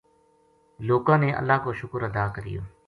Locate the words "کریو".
2.35-2.61